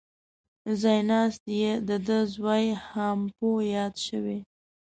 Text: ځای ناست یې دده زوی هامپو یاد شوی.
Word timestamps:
ځای 0.81 0.99
ناست 1.09 1.43
یې 1.61 1.71
دده 1.87 2.19
زوی 2.33 2.65
هامپو 2.89 3.49
یاد 3.75 3.95
شوی. 4.07 4.39